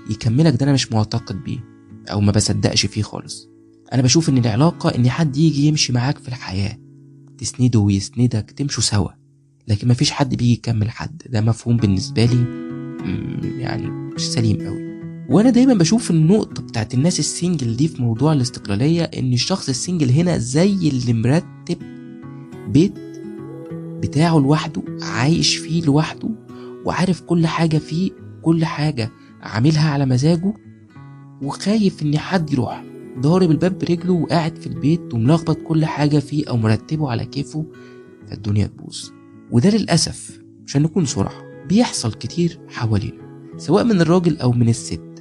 يكملك 0.09 0.53
ده 0.53 0.63
أنا 0.63 0.73
مش 0.73 0.91
معتقد 0.91 1.43
بيه 1.43 1.59
أو 2.11 2.21
ما 2.21 2.31
بصدقش 2.31 2.85
فيه 2.85 3.01
خالص. 3.01 3.49
أنا 3.93 4.01
بشوف 4.01 4.29
إن 4.29 4.37
العلاقة 4.37 4.89
إن 4.95 5.09
حد 5.09 5.37
يجي 5.37 5.67
يمشي 5.67 5.93
معاك 5.93 6.17
في 6.17 6.27
الحياة 6.27 6.77
تسنده 7.37 7.79
ويسندك 7.79 8.51
تمشوا 8.57 8.83
سوا. 8.83 9.09
لكن 9.67 9.87
مفيش 9.87 10.11
حد 10.11 10.35
بيجي 10.35 10.53
يكمل 10.53 10.89
حد. 10.89 11.21
ده 11.29 11.41
مفهوم 11.41 11.77
بالنسبة 11.77 12.25
لي 12.25 12.45
يعني 13.61 13.87
مش 13.87 14.21
سليم 14.21 14.57
قوي 14.61 14.82
وأنا 15.29 15.49
دايما 15.49 15.73
بشوف 15.73 16.11
النقطة 16.11 16.63
بتاعت 16.63 16.93
الناس 16.93 17.19
ال 17.19 17.27
single 17.27 17.75
دي 17.75 17.87
في 17.87 18.01
موضوع 18.01 18.33
الاستقلالية 18.33 19.03
إن 19.03 19.33
الشخص 19.33 19.69
ال 19.69 19.75
single 19.75 20.09
هنا 20.09 20.37
زي 20.37 20.73
اللي 20.89 21.13
مرتب 21.13 21.77
بيت 22.67 22.93
بتاعه 24.01 24.37
لوحده 24.39 24.81
عايش 25.01 25.55
فيه 25.55 25.83
لوحده 25.83 26.29
وعارف 26.85 27.21
كل 27.21 27.47
حاجة 27.47 27.77
فيه 27.77 28.11
كل 28.41 28.65
حاجة 28.65 29.11
عاملها 29.41 29.89
على 29.89 30.05
مزاجه 30.05 30.53
وخايف 31.41 32.03
إن 32.03 32.17
حد 32.17 32.53
يروح 32.53 32.83
ضارب 33.19 33.51
الباب 33.51 33.77
برجله 33.79 34.13
وقاعد 34.13 34.55
في 34.57 34.67
البيت 34.67 35.13
وملخبط 35.13 35.57
كل 35.57 35.85
حاجة 35.85 36.19
فيه 36.19 36.49
أو 36.49 36.57
مرتبه 36.57 37.11
على 37.11 37.25
كيفه 37.25 37.65
فالدنيا 38.27 38.67
تبوظ. 38.67 39.09
وده 39.51 39.69
للأسف 39.69 40.39
عشان 40.67 40.81
نكون 40.81 41.05
صراحة 41.05 41.41
بيحصل 41.69 42.13
كتير 42.13 42.59
حوالينا 42.67 43.53
سواء 43.57 43.83
من 43.83 44.01
الراجل 44.01 44.37
أو 44.37 44.51
من 44.51 44.69
الست. 44.69 45.12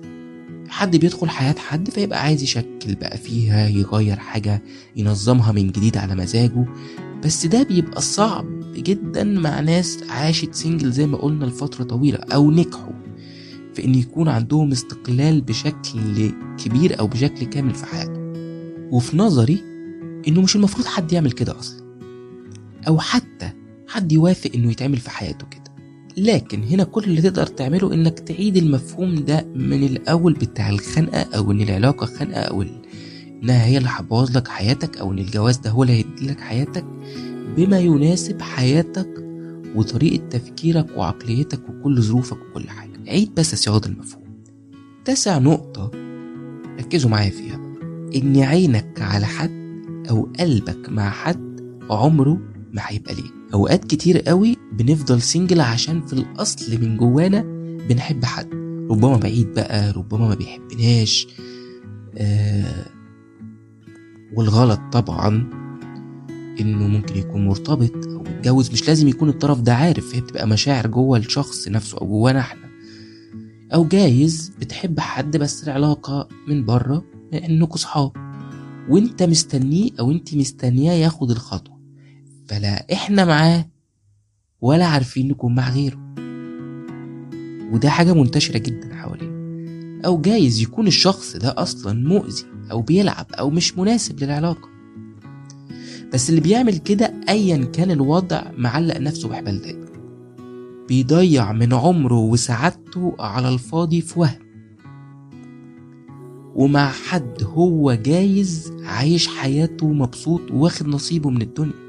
حد 0.82 0.96
بيدخل 0.96 1.28
حياة 1.28 1.54
حد 1.58 1.90
فيبقى 1.90 2.22
عايز 2.22 2.42
يشكل 2.42 2.94
بقى 3.00 3.18
فيها 3.18 3.68
يغير 3.68 4.16
حاجة 4.16 4.62
ينظمها 4.96 5.52
من 5.52 5.66
جديد 5.70 5.96
على 5.96 6.14
مزاجه. 6.14 6.66
بس 7.24 7.46
ده 7.46 7.62
بيبقى 7.62 8.00
صعب 8.00 8.46
جدا 8.74 9.24
مع 9.24 9.60
ناس 9.60 9.98
عاشت 10.08 10.54
سنجل 10.54 10.92
زي 10.92 11.06
ما 11.06 11.18
قلنا 11.18 11.44
لفترة 11.44 11.84
طويلة 11.84 12.18
أو 12.18 12.50
نجحوا 12.50 12.92
في 13.74 13.84
إن 13.84 13.94
يكون 13.94 14.28
عندهم 14.28 14.72
استقلال 14.72 15.40
بشكل 15.40 16.30
كبير 16.64 17.00
أو 17.00 17.06
بشكل 17.06 17.46
كامل 17.46 17.74
في 17.74 17.86
حياتهم. 17.86 18.32
وفي 18.90 19.16
نظري 19.16 19.62
إنه 20.28 20.40
مش 20.40 20.56
المفروض 20.56 20.86
حد 20.86 21.12
يعمل 21.12 21.32
كده 21.32 21.58
أصلا. 21.58 21.82
أو 22.88 22.98
حتى 22.98 23.50
حد 23.88 24.12
يوافق 24.12 24.50
إنه 24.54 24.70
يتعمل 24.70 24.96
في 24.96 25.10
حياته 25.10 25.46
كده. 25.46 25.61
لكن 26.16 26.62
هنا 26.62 26.84
كل 26.84 27.04
اللي 27.04 27.22
تقدر 27.22 27.46
تعمله 27.46 27.94
إنك 27.94 28.18
تعيد 28.18 28.56
المفهوم 28.56 29.14
ده 29.14 29.46
من 29.54 29.82
الأول 29.84 30.32
بتاع 30.32 30.70
الخنقة 30.70 31.20
أو 31.36 31.52
إن 31.52 31.60
العلاقة 31.60 32.06
خنقة 32.06 32.40
أو 32.40 32.64
إنها 33.42 33.64
هي 33.64 33.78
اللي 33.78 33.88
هتبوظ 33.92 34.36
لك 34.36 34.48
حياتك 34.48 34.98
أو 34.98 35.12
إن 35.12 35.18
الجواز 35.18 35.56
ده 35.56 35.70
هو 35.70 35.82
اللي 35.82 35.92
هيدي 35.94 36.26
لك 36.26 36.40
حياتك 36.40 36.84
بما 37.56 37.78
يناسب 37.78 38.42
حياتك 38.42 39.08
وطريقة 39.74 40.28
تفكيرك 40.28 40.86
وعقليتك 40.96 41.60
وكل 41.68 42.02
ظروفك 42.02 42.36
وكل 42.50 42.68
حاجة. 42.68 42.90
عيد 43.08 43.34
بس 43.34 43.54
صياغه 43.54 43.86
المفهوم. 43.86 44.22
تاسع 45.04 45.38
نقطة 45.38 45.90
ركزوا 46.78 47.10
معايا 47.10 47.30
فيها. 47.30 47.60
إن 48.16 48.36
عينك 48.36 49.00
على 49.02 49.26
حد 49.26 49.72
أو 50.10 50.28
قلبك 50.40 50.88
مع 50.88 51.10
حد 51.10 51.60
عمره 51.90 52.38
ما 52.72 52.82
هيبقى 52.86 53.14
ليك. 53.14 53.41
أوقات 53.54 53.84
كتير 53.84 54.18
قوي 54.20 54.56
بنفضل 54.72 55.22
سنجل 55.22 55.60
عشان 55.60 56.06
في 56.06 56.12
الأصل 56.12 56.80
من 56.80 56.96
جوانا 56.96 57.42
بنحب 57.88 58.24
حد. 58.24 58.48
ربما 58.90 59.16
بعيد 59.16 59.54
بقى 59.54 59.92
ربما 59.92 60.28
ما 60.28 60.34
بيحبناش. 60.34 61.26
آه 62.18 62.86
والغلط 64.36 64.80
طبعا 64.92 65.50
إنه 66.60 66.88
ممكن 66.88 67.16
يكون 67.16 67.44
مرتبط 67.46 68.06
أو 68.06 68.18
متجوز. 68.22 68.70
مش 68.72 68.88
لازم 68.88 69.08
يكون 69.08 69.28
الطرف 69.28 69.60
ده 69.60 69.74
عارف 69.74 70.14
هي 70.14 70.20
بتبقى 70.20 70.46
مشاعر 70.48 70.86
جوه 70.86 71.18
الشخص 71.18 71.68
نفسه 71.68 71.98
أو 71.98 72.06
جوانا 72.06 72.40
إحنا. 72.40 72.62
أو 73.74 73.84
جايز 73.84 74.52
بتحب 74.60 75.00
حد 75.00 75.36
بس 75.36 75.64
العلاقة 75.64 76.28
من 76.48 76.64
بره 76.64 77.04
انكوا 77.34 77.76
صحاب. 77.76 78.12
وإنت 78.88 79.22
مستنيه 79.22 79.90
أو 80.00 80.10
إنت 80.10 80.34
مستنياه 80.34 80.92
ياخد 80.94 81.30
الخطوة. 81.30 81.71
فلا 82.46 82.92
إحنا 82.92 83.24
معاه 83.24 83.68
ولا 84.60 84.86
عارفين 84.86 85.28
نكون 85.28 85.54
مع 85.54 85.70
غيره. 85.70 85.98
وده 87.72 87.90
حاجة 87.90 88.12
منتشرة 88.12 88.58
جدا 88.58 88.94
حوالينا. 88.94 89.32
أو 90.06 90.20
جايز 90.20 90.60
يكون 90.60 90.86
الشخص 90.86 91.36
ده 91.36 91.54
أصلا 91.56 92.08
مؤذي 92.08 92.44
أو 92.70 92.82
بيلعب 92.82 93.26
أو 93.32 93.50
مش 93.50 93.78
مناسب 93.78 94.24
للعلاقة. 94.24 94.68
بس 96.12 96.30
اللي 96.30 96.40
بيعمل 96.40 96.76
كده 96.78 97.14
أيا 97.28 97.64
كان 97.64 97.90
الوضع 97.90 98.42
معلق 98.56 98.96
نفسه 98.98 99.28
بحبال 99.28 99.62
دايما 99.62 99.86
بيضيع 100.88 101.52
من 101.52 101.72
عمره 101.72 102.18
وسعادته 102.18 103.16
على 103.20 103.48
الفاضي 103.48 104.00
في 104.00 104.20
وهم. 104.20 104.42
ومع 106.54 106.90
حد 106.90 107.42
هو 107.42 107.92
جايز 107.92 108.72
عايش 108.84 109.28
حياته 109.28 109.92
مبسوط 109.92 110.50
واخد 110.50 110.86
نصيبه 110.86 111.30
من 111.30 111.42
الدنيا. 111.42 111.81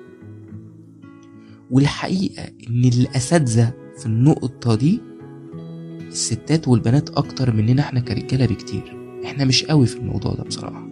والحقيقة 1.71 2.43
إن 2.43 2.85
الأساتذة 2.85 3.73
في 3.99 4.05
النقطة 4.05 4.75
دي 4.75 5.01
الستات 6.07 6.67
والبنات 6.67 7.09
أكتر 7.09 7.53
مننا 7.55 7.81
إحنا 7.81 7.99
كرجالة 7.99 8.45
بكتير. 8.45 8.97
إحنا 9.25 9.45
مش 9.45 9.63
قوي 9.63 9.85
في 9.85 9.97
الموضوع 9.97 10.33
ده 10.33 10.43
بصراحة. 10.43 10.87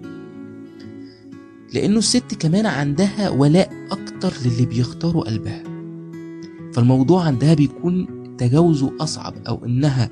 لأنه 1.73 1.97
الست 1.97 2.33
كمان 2.39 2.65
عندها 2.65 3.29
ولاء 3.29 3.71
أكتر 3.91 4.33
للي 4.45 4.65
بيختاروا 4.65 5.23
قلبها. 5.23 5.63
فالموضوع 6.73 7.23
عندها 7.23 7.53
بيكون 7.53 8.07
تجاوزه 8.37 8.91
أصعب 8.99 9.33
أو 9.47 9.65
إنها 9.65 10.09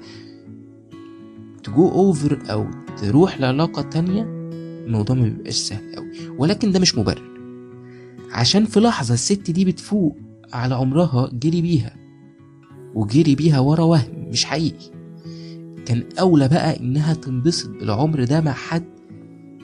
تجو 1.63 1.89
أوفر 1.91 2.39
أو 2.51 2.67
تروح 3.01 3.39
لعلاقة 3.41 3.81
تانية 3.81 4.23
الموضوع 4.85 5.15
ما 5.15 5.23
بيبقاش 5.23 5.55
سهل 5.55 5.95
أوي 5.95 6.07
ولكن 6.37 6.71
ده 6.71 6.79
مش 6.79 6.97
مبرر. 6.97 7.29
عشان 8.31 8.65
في 8.65 8.79
لحظة 8.79 9.13
الست 9.13 9.51
دي 9.51 9.65
بتفوق 9.65 10.17
على 10.53 10.75
عمرها 10.75 11.29
جري 11.33 11.61
بيها 11.61 11.95
وجري 12.95 13.35
بيها 13.35 13.59
ورا 13.59 13.83
وهم 13.83 14.29
مش 14.31 14.45
حقيقي. 14.45 14.91
كان 15.85 16.03
أولى 16.19 16.47
بقى 16.47 16.79
إنها 16.79 17.13
تنبسط 17.13 17.69
بالعمر 17.69 18.23
ده 18.23 18.41
مع 18.41 18.51
حد 18.51 18.85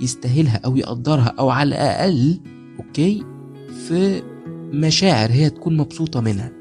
يستاهلها 0.01 0.61
أو 0.65 0.77
يقدرها 0.77 1.33
أو 1.39 1.49
على 1.49 1.67
الأقل 1.67 2.39
okay؟ 2.79 3.23
في 3.87 4.23
مشاعر 4.73 5.31
هي 5.31 5.49
تكون 5.49 5.77
مبسوطة 5.77 6.21
منها. 6.21 6.51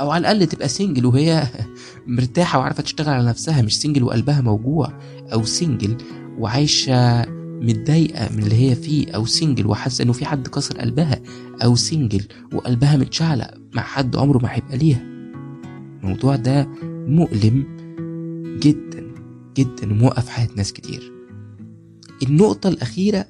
أو 0.00 0.10
على 0.10 0.20
الأقل 0.20 0.46
تبقى 0.46 0.68
single 0.68 1.06
وهي 1.06 1.46
مرتاحة 2.06 2.58
وعارفة 2.58 2.82
تشتغل 2.82 3.14
على 3.14 3.28
نفسها 3.28 3.62
مش 3.62 3.80
single 3.80 4.02
وقلبها 4.02 4.40
موجوع 4.40 4.92
أو 5.32 5.44
single 5.44 5.96
وعايشة 6.38 7.26
متضايقة 7.60 8.28
من 8.32 8.42
اللي 8.42 8.70
هي 8.70 8.74
فيه 8.74 9.10
أو 9.14 9.26
single 9.26 9.66
وحاسة 9.66 10.04
إنه 10.04 10.12
في 10.12 10.26
حد 10.26 10.48
كسر 10.48 10.78
قلبها 10.78 11.20
أو 11.64 11.76
single 11.76 12.24
وقلبها 12.54 12.96
متشعلق. 12.96 13.54
مع 13.78 13.84
حد 13.84 14.16
عمره 14.16 14.38
ما 14.38 14.54
هيبقى 14.54 14.76
ليها. 14.76 15.02
الموضوع 16.02 16.36
ده 16.36 16.68
مؤلم 17.08 17.66
جدا 18.62 19.14
جدا 19.56 19.92
وموقف 19.92 20.28
حياة 20.28 20.48
ناس 20.56 20.72
كتير. 20.72 21.12
النقطة 22.22 22.68
الأخيرة 22.68 23.26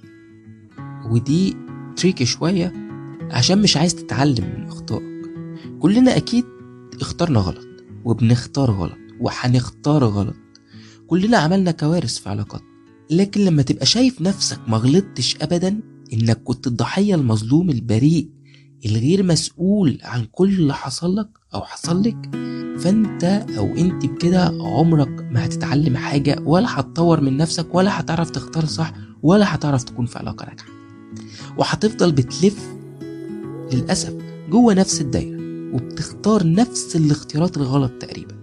ودي 1.10 1.56
تريكي 1.96 2.24
شوية 2.24 2.72
عشان 3.30 3.62
مش 3.62 3.76
عايز 3.76 3.94
تتعلم 3.94 4.54
من 4.58 4.66
أخطائك. 4.66 5.02
كلنا 5.80 6.16
أكيد 6.16 6.44
اخترنا 7.00 7.40
غلط 7.40 7.66
وبنختار 8.04 8.70
غلط 8.70 8.98
وهنختار 9.20 10.04
غلط. 10.04 10.36
كلنا 11.06 11.36
عملنا 11.36 11.70
كوارث 11.70 12.18
في 12.18 12.28
علاقات. 12.28 12.62
لكن 13.10 13.40
لما 13.40 13.62
تبقى 13.62 13.86
شايف 13.86 14.20
نفسك 14.22 14.58
ما 14.68 14.76
غلطتش 14.76 15.36
أبدا 15.42 15.80
إنك 16.12 16.42
كنت 16.42 16.66
الضحية 16.66 17.14
المظلوم 17.14 17.70
البريء 17.70 18.28
الغير 18.86 19.22
مسؤول 19.22 19.98
عن 20.02 20.24
كل 20.32 20.48
اللي 20.48 20.74
حصل 20.74 21.16
لك 21.16 21.28
أو 21.54 21.60
حصل 21.60 22.02
لك 22.02 22.30
فأنت 22.78 23.24
أو 23.58 23.76
أنت 23.76 24.06
بكده 24.06 24.44
عمرك 24.60 25.28
ما 25.32 25.44
هتتعلم 25.44 25.96
حاجة 25.96 26.42
ولا 26.44 26.80
هتطور 26.80 27.20
من 27.20 27.36
نفسك 27.36 27.74
ولا 27.74 28.00
هتعرف 28.00 28.30
تختار 28.30 28.64
صح 28.64 28.92
ولا 29.22 29.54
هتعرف 29.54 29.84
تكون 29.84 30.06
في 30.06 30.18
علاقة 30.18 30.46
ناجحة. 30.46 30.68
وهتفضل 31.58 32.12
بتلف 32.12 32.68
للأسف 33.72 34.14
جوه 34.50 34.74
نفس 34.74 35.00
الدايرة 35.00 35.38
وبتختار 35.74 36.46
نفس 36.52 36.96
الاختيارات 36.96 37.56
الغلط 37.56 37.92
تقريبا 38.00 38.34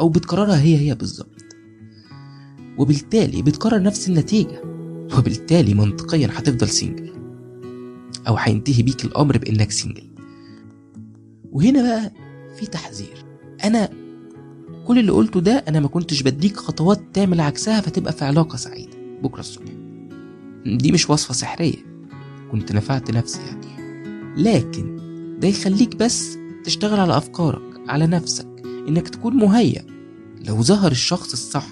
أو 0.00 0.08
بتكررها 0.08 0.60
هي 0.60 0.76
هي 0.78 0.94
بالظبط. 0.94 1.42
وبالتالي 2.78 3.42
بتكرر 3.42 3.82
نفس 3.82 4.08
النتيجة 4.08 4.62
وبالتالي 5.18 5.74
منطقيا 5.74 6.28
هتفضل 6.32 6.68
single 6.68 7.12
أو 8.28 8.36
هينتهي 8.36 8.82
بيك 8.82 9.04
الأمر 9.04 9.38
بإنك 9.38 9.70
single 9.70 10.08
وهنا 11.52 11.82
بقى 11.82 12.12
في 12.58 12.66
تحذير. 12.66 13.24
أنا 13.64 13.88
كل 14.86 14.98
اللي 14.98 15.12
قلته 15.12 15.40
ده 15.40 15.64
أنا 15.68 15.80
ما 15.80 15.88
كنتش 15.88 16.22
بديك 16.22 16.56
خطوات 16.56 17.00
تعمل 17.14 17.40
عكسها 17.40 17.80
فتبقى 17.80 18.12
في 18.12 18.24
علاقة 18.24 18.56
سعيدة. 18.56 18.96
بكرة 19.22 19.40
الصبح. 19.40 19.64
دي 20.66 20.92
مش 20.92 21.10
وصفة 21.10 21.34
سحرية. 21.34 21.76
كنت 22.52 22.72
نفعت 22.72 23.10
نفسي 23.10 23.40
يعني. 23.46 23.68
لكن 24.42 24.96
ده 25.40 25.48
يخليك 25.48 25.96
بس 25.96 26.38
تشتغل 26.64 27.00
على 27.00 27.16
أفكارك 27.16 27.62
على 27.88 28.06
نفسك 28.06 28.46
إنك 28.88 29.08
تكون 29.08 29.36
مهيأ. 29.36 29.84
لو 30.46 30.62
ظهر 30.62 30.90
الشخص 30.90 31.32
الصح 31.32 31.66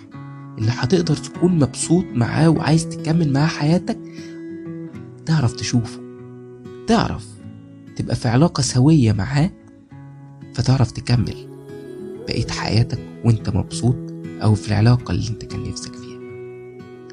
اللي 0.58 0.70
هتقدر 0.74 1.16
تكون 1.16 1.58
مبسوط 1.58 2.04
معاه 2.14 2.48
وعايز 2.50 2.88
تكمل 2.88 3.32
معاه 3.32 3.46
حياتك 3.46 3.98
تعرف 5.26 5.52
تشوفه. 5.52 6.05
تعرف 6.86 7.26
تبقى 7.96 8.16
في 8.16 8.28
علاقة 8.28 8.60
سوية 8.60 9.12
معاه 9.12 9.50
فتعرف 10.54 10.90
تكمل 10.90 11.34
بقية 12.28 12.46
حياتك 12.48 12.98
وانت 13.24 13.48
مبسوط 13.50 13.96
أو 14.42 14.54
في 14.54 14.68
العلاقة 14.68 15.12
اللي 15.12 15.28
انت 15.28 15.44
كان 15.44 15.62
نفسك 15.62 15.94
فيها. 15.94 16.16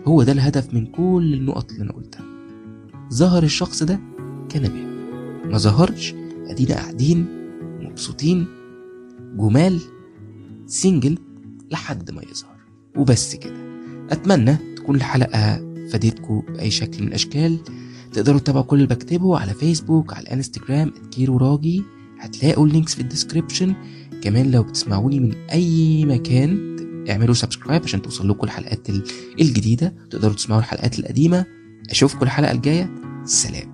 هو 0.08 0.24
ده 0.24 0.32
الهدف 0.32 0.74
من 0.74 0.86
كل 0.86 1.34
النقط 1.34 1.72
اللي 1.72 1.84
أنا 1.84 1.92
قلتها. 1.92 2.26
ظهر 3.14 3.44
الشخص 3.44 3.84
ده 3.84 4.00
كان 4.50 4.62
بيها 4.62 4.94
ما 5.52 5.58
ظهرش 5.58 6.14
أدينا 6.48 6.76
قاعدين 6.76 7.26
مبسوطين 7.82 8.46
جمال 9.38 9.80
single 10.68 11.18
لحد 11.72 12.12
ما 12.12 12.22
يظهر. 12.32 12.56
وبس 12.98 13.36
كده. 13.36 13.56
أتمنى 14.12 14.56
تكون 14.76 14.96
الحلقة 14.96 15.56
فادتكم 15.92 16.44
بأي 16.50 16.72
شكل 16.72 17.02
من 17.02 17.08
الأشكال. 17.08 17.58
تقدروا 18.14 18.40
تتابعوا 18.40 18.64
كل 18.64 18.76
اللي 18.76 18.88
بكتبه 18.88 19.40
على 19.40 19.54
فيسبوك 19.54 20.14
على 20.14 20.24
الانستجرام 20.24 20.94
كيرو 21.12 21.38
راجي. 21.38 21.84
هتلاقوا 22.20 22.68
ال 22.68 22.72
links 22.72 22.96
في 22.96 23.02
ال 23.02 23.08
description 23.08 23.76
كمان 24.22 24.52
لو 24.52 24.64
بتسمعوني 24.64 25.20
من 25.20 25.34
أي 25.52 26.06
مكان 26.06 26.76
اعملوا 27.10 27.34
subscribe 27.34 27.84
عشان 27.84 28.02
توصل 28.02 28.30
لكم 28.30 28.44
الحلقات 28.44 28.90
الجديدة. 29.40 29.94
تقدروا 30.10 30.34
تسمعوا 30.34 30.62
الحلقات 30.62 31.00
القديمة. 31.00 31.46
أشوفكم 31.90 32.24
الحلقة 32.24 32.52
الجاية. 32.52 32.90
سلام. 33.26 33.73